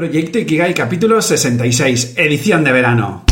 [0.00, 3.22] Proyecto Ikigai capítulo 66, edición de verano.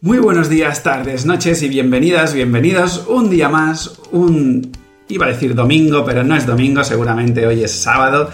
[0.00, 4.72] Muy buenos días, tardes, noches y bienvenidas, bienvenidos un día más, un...
[5.08, 8.30] iba a decir domingo, pero no es domingo, seguramente hoy es sábado,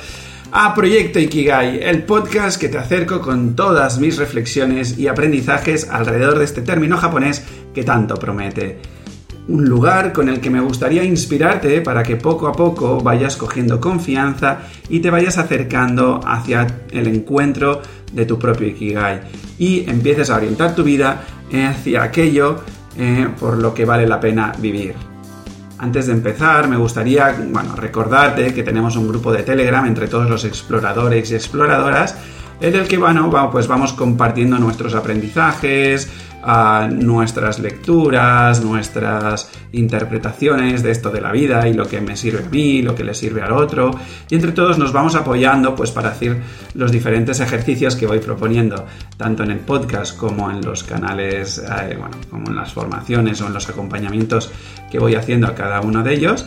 [0.52, 6.38] a Proyecto Ikigai, el podcast que te acerco con todas mis reflexiones y aprendizajes alrededor
[6.38, 7.43] de este término japonés
[7.75, 8.79] que tanto promete
[9.49, 13.80] un lugar con el que me gustaría inspirarte para que poco a poco vayas cogiendo
[13.80, 17.80] confianza y te vayas acercando hacia el encuentro
[18.12, 19.20] de tu propio Ikigai
[19.59, 21.23] y empieces a orientar tu vida
[21.53, 22.61] hacia aquello
[22.97, 24.95] eh, por lo que vale la pena vivir.
[25.78, 30.28] Antes de empezar, me gustaría bueno, recordarte que tenemos un grupo de Telegram entre todos
[30.28, 32.17] los exploradores y exploradoras
[32.61, 36.11] en el que bueno, pues vamos compartiendo nuestros aprendizajes,
[36.42, 42.45] a nuestras lecturas, nuestras interpretaciones de esto de la vida y lo que me sirve
[42.45, 43.91] a mí, lo que le sirve al otro.
[44.30, 46.41] Y entre todos nos vamos apoyando pues para hacer
[46.74, 51.97] los diferentes ejercicios que voy proponiendo, tanto en el podcast como en los canales, eh,
[51.98, 54.50] bueno, como en las formaciones o en los acompañamientos
[54.91, 56.47] que voy haciendo a cada uno de ellos.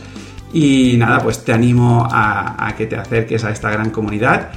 [0.54, 4.50] Y nada, pues te animo a, a que te acerques a esta gran comunidad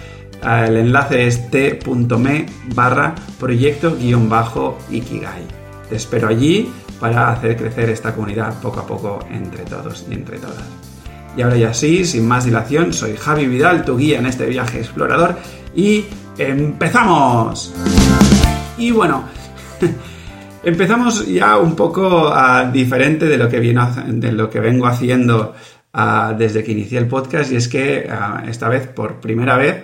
[0.45, 5.43] el enlace es t.me barra proyecto-ikigai.
[5.89, 10.37] Te espero allí para hacer crecer esta comunidad poco a poco entre todos y entre
[10.37, 10.63] todas.
[11.35, 14.79] Y ahora ya sí, sin más dilación, soy Javi Vidal, tu guía en este viaje
[14.79, 15.35] explorador
[15.75, 16.05] y
[16.37, 17.73] empezamos.
[18.77, 19.23] Y bueno,
[20.63, 25.55] empezamos ya un poco uh, diferente de lo, que de lo que vengo haciendo
[25.93, 29.83] uh, desde que inicié el podcast y es que uh, esta vez, por primera vez,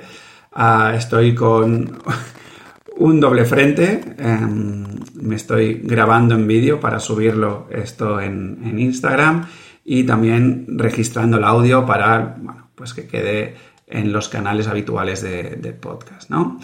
[0.52, 2.00] Ah, estoy con
[2.98, 4.02] un doble frente.
[4.18, 4.86] Em,
[5.22, 9.46] me estoy grabando en vídeo para subirlo esto en, Instagram
[9.86, 12.38] y también registrando el audio para
[12.76, 13.56] pues que quede
[13.88, 16.60] en los canales habituales de, podcast, ¿no?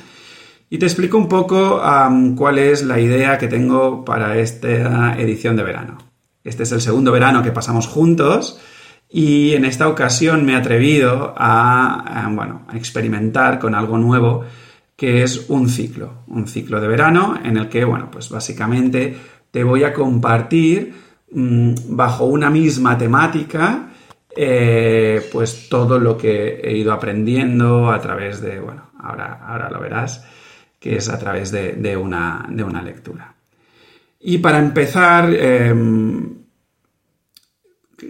[0.69, 1.81] Y te explico un poco
[2.35, 5.97] cuál es la idea que tengo para esta edición de verano.
[6.43, 8.59] Este es el segundo verano que pasamos juntos
[9.09, 14.43] y en esta ocasión me he atrevido a, bueno, a experimentar con algo nuevo
[14.95, 19.15] que es un ciclo, un ciclo de verano en el que, bueno, pues básicamente
[19.51, 20.93] te voy a compartir
[21.31, 23.87] mm, bajo una misma temática
[24.39, 29.79] eh, pues todo lo que he ido aprendiendo a través de, bueno, ahora, ahora lo
[29.79, 30.23] verás,
[30.79, 33.33] que es a través de, una, de una, lectura.
[34.19, 36.36] Y para empezar, em,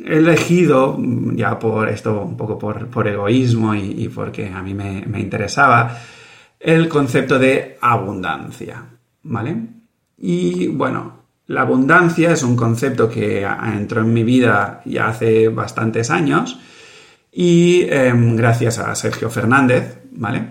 [0.05, 0.97] elegido,
[1.33, 5.97] ya por esto, un poco por, egoísmo y, porque a mí me, interesaba,
[6.59, 8.83] el concepto de abundancia,
[9.23, 9.55] ¿vale?
[10.17, 16.09] Y bueno, la abundancia es un concepto que entró en mi vida ya hace bastantes
[16.09, 16.59] años
[17.31, 20.49] y em, gracias a Sergio Fernández, ¿vale?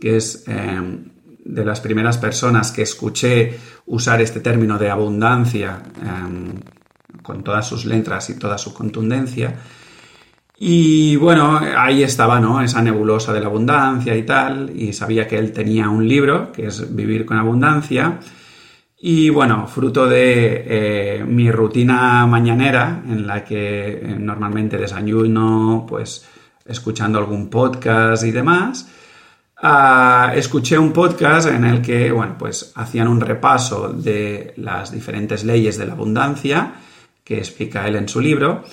[0.00, 1.04] Que es em,
[1.44, 3.56] de las primeras personas que escuché
[3.86, 6.60] usar este término de abundancia em,
[7.22, 9.54] con todas sus letras y toda su contundencia.
[10.56, 12.60] Y bueno, ahí estaba, ¿no?
[12.62, 16.66] Esa nebulosa de la abundancia y tal, y sabía que él tenía un libro, que
[16.66, 18.20] es Vivir con Abundancia,
[19.06, 26.26] y bueno, fruto de eh, mi rutina mañanera, en la que eh, normalmente desayuno, pues
[26.64, 28.88] escuchando algún podcast y demás,
[29.60, 35.44] ah, escuché un podcast en el que, bueno, pues hacían un repaso de las diferentes
[35.44, 36.72] leyes de la abundancia,
[37.24, 38.64] que explica él en su libro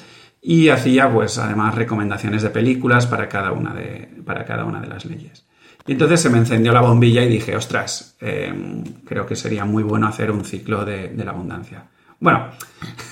[0.42, 4.88] y hacía pues además recomendaciones de películas para cada una de, para cada una de
[4.88, 5.46] las leyes.
[5.86, 9.84] Y entonces se me encendió la bombilla y dije, ostras, em, creo que sería muy
[9.84, 11.86] bueno hacer un ciclo de, la abundancia.
[12.20, 12.50] Bueno,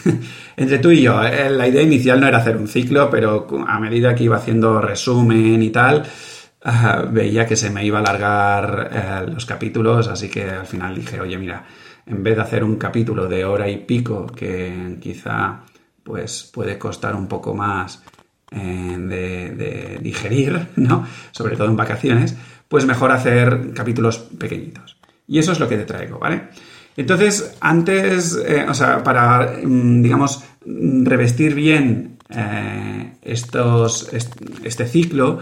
[0.58, 3.80] entre tú y yo, eh, la idea inicial no era hacer un ciclo, pero a
[3.80, 6.04] medida que iba haciendo resumen y tal,
[7.12, 11.20] veía que se me iba a alargar eh, los capítulos, así que al final dije,
[11.20, 11.66] oye, mira,
[12.10, 15.62] en vez de hacer un capítulo de hora y pico que quizá
[16.04, 18.02] pues puede costar un poco más
[18.52, 21.06] eh, de, digerir, ¿no?
[21.32, 22.36] Sobre todo en vacaciones,
[22.68, 24.98] pues mejor hacer capítulos pequeñitos.
[25.28, 26.50] Y eso es lo que te traigo, ¿vale?
[26.98, 35.40] Entonces, antes, eh, o sea, para, mm, digamos, revestir bien eh, estos, este ciclo,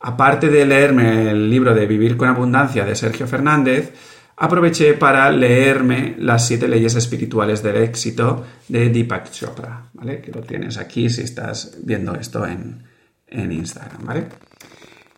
[0.00, 3.92] aparte de leerme el libro de Vivir con Abundancia de Sergio Fernández,
[4.36, 10.20] aproveché para leerme las siete leyes espirituales del éxito de Deepak Chopra, ¿vale?
[10.20, 12.92] Que lo tienes aquí si estás viendo esto en,
[13.36, 14.26] Instagram, ¿vale?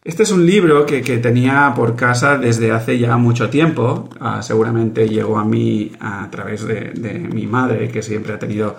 [0.02, 4.08] Este es un libro que, tenía por casa desde hace ya mucho tiempo.
[4.20, 8.76] Ah, seguramente llegó a mí a través de, mi madre, que siempre ha tenido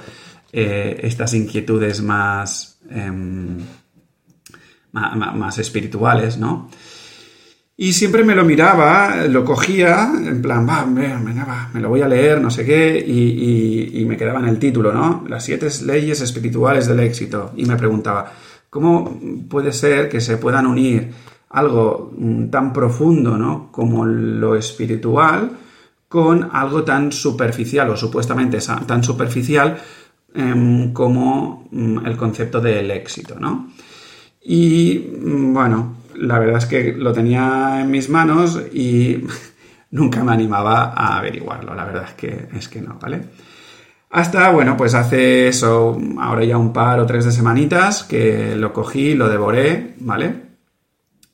[0.52, 3.60] eh, estas inquietudes más, em,
[4.92, 6.70] más, más espirituales, ¿no?
[7.80, 12.42] Y siempre me lo miraba, lo cogía, en plan, va, me lo voy a leer,
[12.42, 15.24] no sé qué, y, y, me quedaba en el título, ¿no?
[15.30, 17.52] Las siete leyes espirituales del éxito.
[17.56, 18.34] Y me preguntaba,
[18.72, 21.12] ¿cómo puede ser que se puedan unir
[21.50, 23.72] algo mm, tan profundo, ¿no?
[23.72, 25.52] Como lo espiritual
[26.08, 29.78] con algo tan superficial o supuestamente tan superficial
[30.34, 33.70] em, como mm, el concepto del éxito, ¿no?
[34.42, 39.24] Y mm, bueno, la verdad es que lo tenía en mis manos y
[39.92, 43.22] nunca me animaba a averiguarlo, la verdad es que, es que no, ¿vale?
[44.10, 48.72] Hasta, bueno, pues hace eso, ahora ya un par o tres de semanitas que lo
[48.72, 50.48] cogí, lo devoré, ¿vale?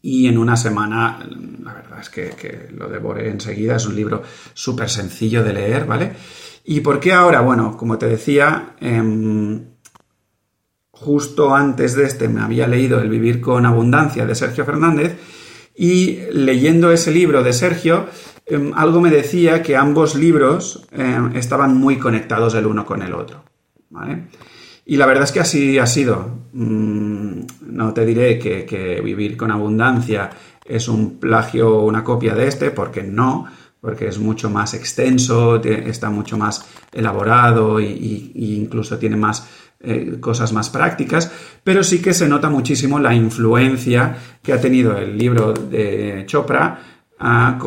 [0.01, 1.19] Y en una semana,
[1.63, 6.13] la verdad es que, lo devoré enseguida, es un libro súper sencillo de leer, ¿vale?
[6.65, 7.41] ¿Y por qué ahora?
[7.41, 9.72] Bueno, como te decía, em,
[10.93, 15.17] justo antes de este me había leído El vivir con abundancia de Sergio Fernández
[15.75, 18.05] y leyendo ese libro de Sergio,
[18.45, 23.13] em, algo me decía que ambos libros em, estaban muy conectados el uno con el
[23.13, 23.43] otro.
[24.85, 26.43] Y la verdad es que así ha sido.
[26.53, 30.29] Mm, no te diré que, vivir con abundancia
[30.65, 33.47] es un plagio o una copia de este, porque no,
[33.81, 39.47] porque es mucho más extenso, está mucho más elaborado e incluso tiene más
[39.85, 41.29] eh, cosas más prácticas,
[41.61, 46.79] pero sí que se nota muchísimo la influencia que ha tenido el libro de Chopra
[47.19, 47.59] ah,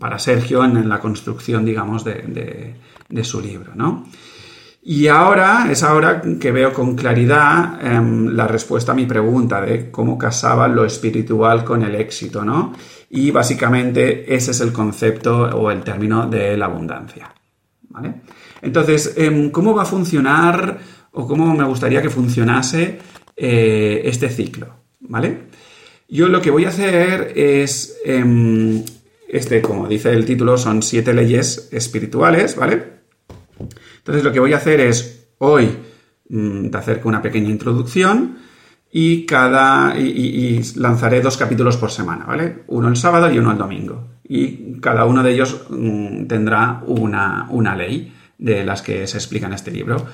[0.00, 2.74] para Sergio en, la construcción, digamos, de,
[3.22, 4.04] su libro, ¿no?
[4.82, 9.92] Y ahora es ahora que veo con claridad em, la respuesta a mi pregunta de
[9.92, 12.72] cómo casaba lo espiritual con el éxito, ¿no?
[13.10, 17.32] Y básicamente ese es el concepto o el término de la abundancia,
[17.90, 18.22] ¿vale?
[18.62, 20.78] Entonces, em, ¿cómo va a funcionar
[21.10, 22.98] o cómo me gustaría que funcionase
[23.36, 24.68] eh, este ciclo?
[25.00, 25.48] ¿Vale?
[26.08, 28.82] Yo lo que voy a hacer es, em,
[29.28, 33.02] este, como dice el título, son siete leyes espirituales, ¿vale?
[33.98, 35.68] Entonces, lo que voy a hacer es hoy
[36.28, 38.38] mm, te acerco una pequeña introducción
[38.92, 42.64] y cada y, lanzaré dos capítulos por semana, ¿vale?
[42.68, 44.08] Uno el sábado y uno el domingo.
[44.28, 48.12] Y cada uno de ellos mm, tendrá una, una ley
[48.42, 50.06] de las que se explica en este libro.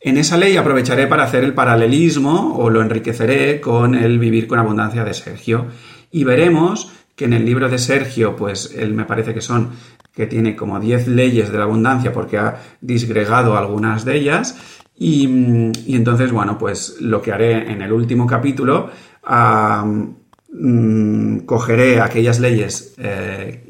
[0.00, 4.58] En esa ley aprovecharé para hacer el paralelismo o lo enriqueceré con el vivir con
[4.58, 5.66] abundancia de Sergio.
[6.10, 9.70] Y veremos que en el libro de Sergio, pues él me parece que son
[10.14, 14.56] que tiene como 10 leyes de la abundancia porque ha disgregado algunas de ellas.
[14.96, 15.24] Y,
[15.88, 18.90] entonces, bueno, pues lo que haré en el último capítulo,
[20.52, 23.64] mm, cogeré aquellas leyes eh,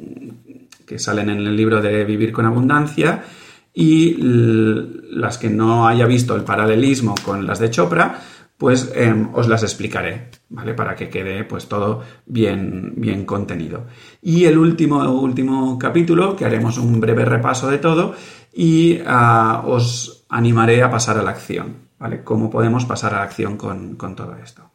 [0.87, 3.25] que salen en el libro de Vivir con Abundancia
[3.75, 8.21] y las que no haya visto el paralelismo con las de Chopra,
[8.57, 10.75] pues em, os las explicaré, ¿vale?
[10.75, 13.87] Para que quede pues todo bien, bien contenido.
[14.23, 18.15] Y el último, último capítulo, que haremos un breve repaso de todo
[18.55, 22.23] y ah, os animaré a pasar a la acción, ¿vale?
[22.23, 24.71] Cómo podemos pasar a la acción con, todo esto.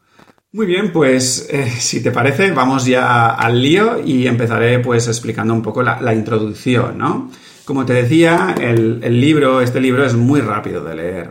[0.52, 5.54] Muy bien, pues eh, si te parece, vamos ya al lío y empezaré pues explicando
[5.54, 7.30] un poco la, la introducción, ¿no?
[7.70, 11.30] Como te decía, el, libro, este libro es muy rápido de leer.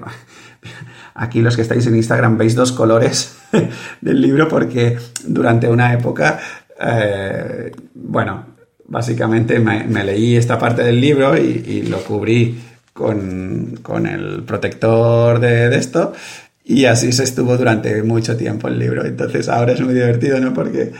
[1.16, 3.38] Aquí los que estáis en Instagram veis dos colores
[4.00, 6.38] del libro porque durante una época,
[6.80, 8.54] eh, bueno,
[8.86, 12.56] básicamente me, leí esta parte del libro y, lo cubrí
[12.92, 16.12] con, el protector de, esto
[16.64, 19.04] y así se estuvo durante mucho tiempo el libro.
[19.04, 20.54] Entonces ahora es muy divertido, ¿no?
[20.54, 20.92] Porque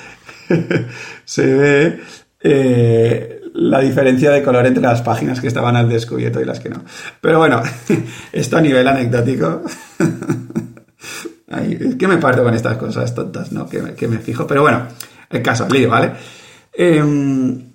[1.25, 2.01] se ve
[2.43, 6.69] eh, la diferencia de color entre las páginas que estaban al descubierto y las que
[6.69, 6.85] no.
[7.21, 7.61] Pero bueno,
[8.33, 9.63] esto a nivel anecdótico.
[11.49, 13.69] es que me parto con estas cosas tontas, ¿no?
[13.69, 14.47] Que me, fijo.
[14.47, 14.87] Pero bueno,
[15.29, 16.13] el caso, lío, ¿vale?
[16.73, 17.73] Em,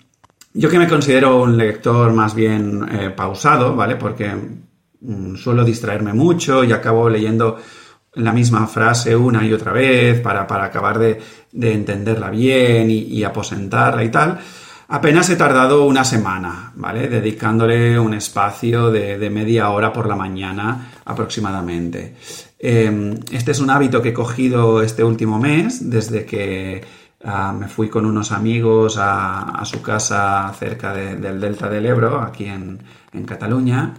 [0.54, 3.98] yo que me considero un lector más bien eh, pausado, ¿vale?
[3.98, 4.32] Porque
[5.02, 7.58] mm, suelo distraerme mucho y acabo leyendo
[8.14, 11.20] la misma frase una y otra vez para, acabar de,
[11.52, 14.40] entenderla bien y aposentarla y tal.
[14.88, 17.08] Apenas he tardado una semana, ¿vale?
[17.08, 22.16] Dedicándole un espacio de, media hora por la mañana aproximadamente.
[22.60, 26.84] Em, este es un hábito que he cogido este último mes, desde que
[27.24, 32.46] ah, me fui con unos amigos a, su casa cerca del Delta del Ebro, aquí
[32.46, 32.80] en,
[33.26, 33.94] Cataluña.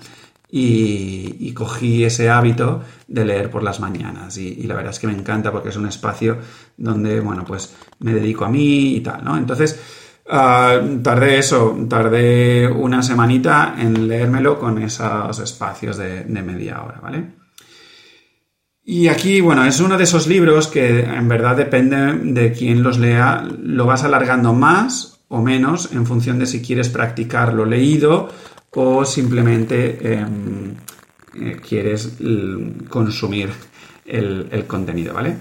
[0.50, 4.36] Y, cogí ese hábito de leer por las mañanas.
[4.38, 6.38] Y, y, la verdad es que me encanta porque es un espacio
[6.76, 9.36] donde, bueno, pues me dedico a mí y tal, ¿no?
[9.36, 9.80] Entonces,
[10.26, 17.24] Ah, tardé eso, tardé una semanita en leérmelo con esos espacios de, media hora, ¿vale?
[18.86, 21.96] Y aquí, bueno, es uno de esos libros que en verdad depende
[22.32, 26.88] de quién los lea, lo vas alargando más o menos en función de si quieres
[26.88, 28.28] practicar lo leído
[28.70, 30.74] o simplemente em,
[31.34, 32.16] eh, quieres
[32.88, 33.50] consumir
[34.06, 35.36] el, contenido, ¿vale?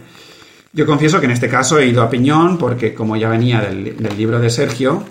[0.75, 3.96] Yo confieso que en este caso he ido a piñón porque como ya venía del,
[4.18, 5.03] libro de Sergio,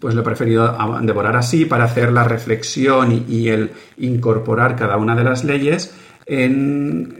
[0.00, 5.14] pues lo he preferido devorar así para hacer la reflexión y, el incorporar cada una
[5.14, 5.94] de las leyes
[6.24, 7.14] en,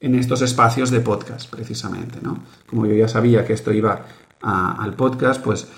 [0.00, 2.42] en, estos espacios de podcast, precisamente, ¿no?
[2.66, 4.02] Como yo ya sabía que esto iba
[4.40, 5.68] al podcast, pues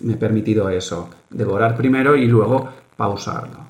[0.00, 3.66] me he permitido eso, devorar primero y luego pausarlo.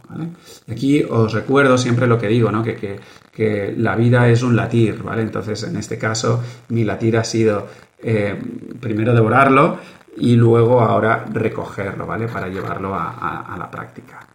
[0.70, 2.62] Aquí os recuerdo siempre lo que digo, ¿no?
[2.62, 5.22] que, la vida es un latir, ¿vale?
[5.22, 7.66] Entonces, en este caso, mi latir ha sido
[8.02, 8.34] eh,
[8.80, 9.78] primero devorarlo
[10.16, 12.28] y luego ahora recogerlo, ¿vale?
[12.28, 14.26] Para llevarlo a, la práctica.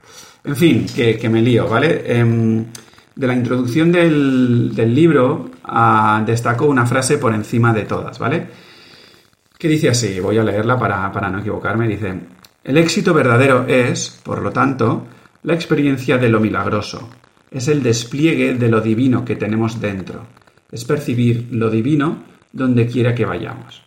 [0.43, 2.03] En fin, que, me lío, ¿vale?
[2.05, 2.65] Em,
[3.15, 8.47] de la introducción del, libro ah, destaco una frase por encima de todas, ¿vale?
[9.57, 12.19] Que dice así, voy a leerla para, para no equivocarme, dice,
[12.63, 15.07] el éxito verdadero es, por lo tanto,
[15.43, 17.09] la experiencia de lo milagroso.
[17.49, 20.27] Es el despliegue de lo divino que tenemos dentro.
[20.71, 23.83] Es percibir lo divino donde quiera que vayamos.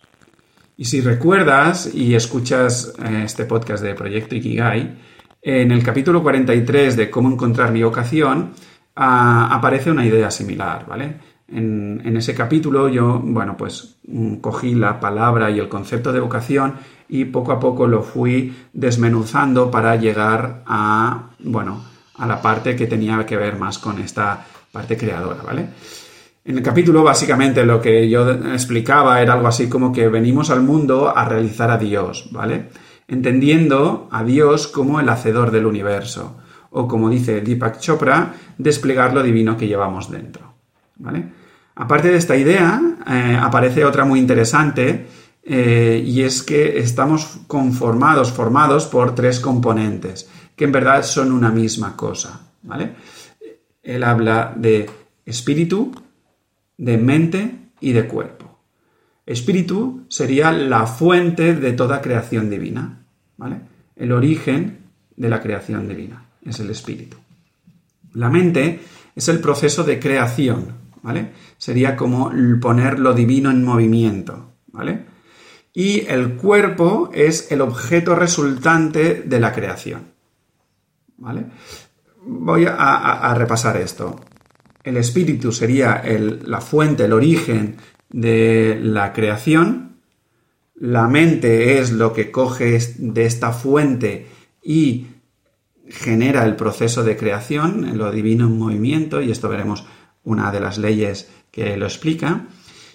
[0.77, 4.97] Y si recuerdas y escuchas eh, este podcast de Proyecto Ikigai,
[5.41, 8.51] en el capítulo 43 de Cómo encontrar mi vocación,
[8.95, 11.15] ah, aparece una idea similar, ¿vale?
[11.47, 16.75] En, ese capítulo yo, bueno, pues mm, cogí la palabra y el concepto de vocación
[17.07, 21.83] y poco a poco lo fui desmenuzando para llegar a, bueno,
[22.15, 25.67] a la parte que tenía que ver más con esta parte creadora, ¿vale?
[26.43, 30.61] En el capítulo básicamente lo que yo explicaba era algo así como que venimos al
[30.61, 32.69] mundo a realizar a Dios, ¿vale?
[33.07, 36.37] Entendiendo a Dios como el hacedor del universo,
[36.71, 40.54] o como dice Deepak Chopra, desplegar lo divino que llevamos dentro,
[40.97, 41.31] ¿vale?
[41.75, 45.07] Aparte de esta idea, eh, aparece otra muy interesante,
[45.47, 51.51] eh, y es que estamos conformados, formados por tres componentes, que en verdad son una
[51.51, 52.95] misma cosa, ¿vale?
[53.83, 54.89] Él habla de
[55.23, 55.91] espíritu,
[56.77, 58.59] de mente y de cuerpo.
[59.25, 63.05] Espíritu sería la fuente de toda creación divina,
[63.37, 63.59] ¿vale?
[63.95, 64.79] El origen
[65.15, 67.17] de la creación divina es el espíritu.
[68.13, 68.79] La mente
[69.15, 70.84] es el proceso de creación,
[71.57, 72.31] Sería como
[72.61, 75.15] poner lo divino en movimiento, ¿vale?
[75.75, 80.13] y el cuerpo es el objeto resultante de la creación.
[81.17, 81.47] ¿Vale?
[82.25, 84.21] Voy a, repasar esto.
[84.83, 86.01] El espíritu sería
[86.45, 87.75] la fuente, el origen
[88.09, 89.97] de la creación.
[90.75, 94.27] La mente es lo que coge de esta fuente
[94.63, 95.07] y
[95.89, 99.85] genera el proceso de creación, lo divino en movimiento, y esto veremos
[100.25, 102.45] una de las leyes que lo explica.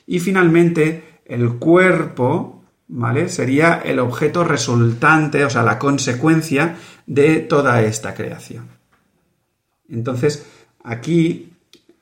[0.07, 2.61] Y finalmente, el cuerpo
[2.93, 3.29] ¿vale?
[3.29, 8.69] Sería el objeto resultante, o sea, la consecuencia de toda esta creación.
[9.89, 10.47] Entonces,
[10.83, 11.53] aquí,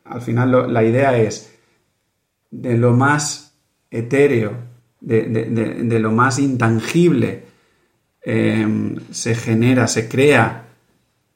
[0.04, 1.54] al final, la idea es
[2.50, 3.54] de lo más
[3.90, 4.54] etéreo,
[5.00, 7.44] de, lo más intangible,
[8.22, 10.64] em, se genera, se crea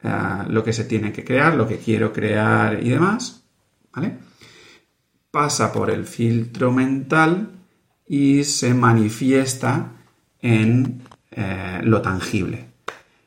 [0.03, 3.42] ah, lo que se tiene que crear, lo que quiero crear y demás,
[3.93, 4.17] ¿vale?
[5.31, 7.51] Pasa por el filtro mental
[8.07, 9.93] y se manifiesta
[10.41, 12.69] en eh, lo tangible.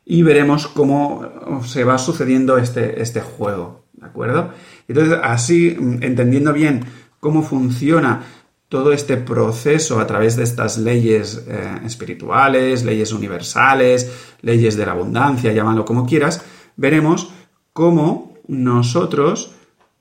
[0.04, 4.52] Y veremos cómo se va sucediendo este, este juego, ¿de acuerdo?
[4.87, 6.85] Entonces, así, entendiendo bien
[7.18, 8.23] cómo funciona
[8.68, 14.11] todo este proceso a través de estas leyes eh, espirituales, leyes universales,
[14.42, 16.44] leyes de la abundancia, llámalo como quieras,
[16.76, 17.32] veremos
[17.73, 19.54] cómo nosotros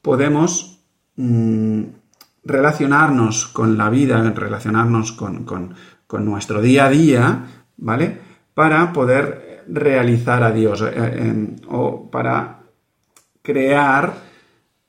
[0.06, 0.86] podemos
[1.16, 1.82] mm,
[2.44, 5.74] relacionarnos con la vida, relacionarnos con,
[6.20, 7.44] nuestro día a día,
[7.78, 8.18] ¿vale?
[8.54, 12.60] Para poder realizar a Dios eh, o para
[13.42, 14.14] crear,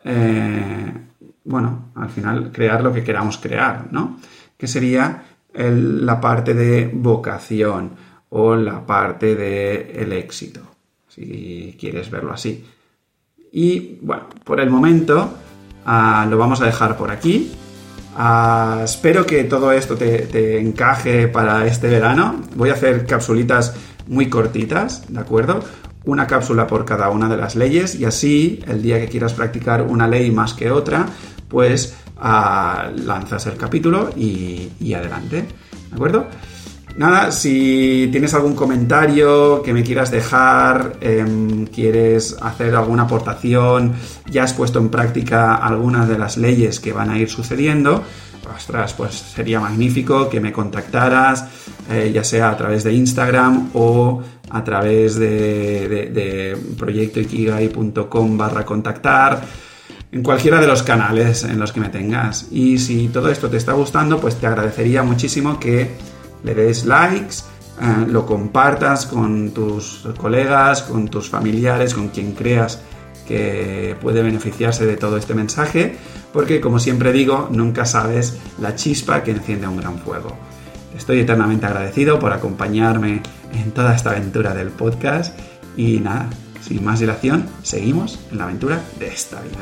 [0.05, 0.93] eh,
[1.45, 4.19] bueno, al final crear lo que queramos crear, ¿no?
[4.55, 5.23] Que sería
[5.55, 7.93] la parte de vocación
[8.29, 10.61] o la parte del éxito,
[11.09, 12.63] si quieres verlo así.
[13.53, 15.31] Y bueno, por el momento
[15.89, 17.53] Ah, lo vamos a dejar por aquí.
[18.17, 22.43] Ah, espero que todo esto te, encaje para este verano.
[22.57, 23.75] Voy a hacer capsulitas
[24.09, 25.63] muy cortitas, ¿de acuerdo?
[26.05, 29.83] Una cápsula por cada una de las leyes y así el día que quieras practicar
[29.83, 31.07] una ley más que otra,
[31.49, 35.45] pues ah, lanzas el capítulo y, y adelante,
[35.91, 36.27] ¿de acuerdo?
[36.97, 43.93] Nada, si tienes algún comentario que me quieras dejar, em, quieres hacer alguna aportación,
[44.31, 48.03] ya has puesto en práctica algunas de las leyes que van a ir sucediendo,
[48.55, 51.45] ostras, pues sería magnífico que me contactaras,
[51.91, 59.43] eh, ya sea a través de Instagram o a través de, de proyectoikigai.com barra contactar
[60.13, 62.47] en cualquiera de los canales en los que me tengas.
[62.51, 67.37] Y si todo esto te está gustando, pues te agradecería muchísimo que le des likes,
[67.81, 72.81] eh, lo compartas con tus colegas, con tus familiares, con quien creas
[73.27, 75.97] que puede beneficiarse de todo este mensaje,
[76.33, 80.37] porque como siempre digo, nunca sabes la chispa que enciende un gran fuego.
[80.97, 83.21] Estoy eternamente agradecido por acompañarme
[83.53, 85.39] en toda esta aventura del podcast
[85.77, 86.31] y nada,
[86.63, 89.59] sin más dilación, seguimos en la aventura de esta vida.